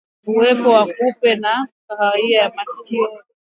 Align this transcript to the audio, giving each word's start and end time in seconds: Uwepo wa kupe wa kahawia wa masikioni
Uwepo 0.29 0.69
wa 0.75 0.85
kupe 0.85 1.37
wa 1.43 1.67
kahawia 1.87 2.43
wa 2.45 2.55
masikioni 2.55 3.17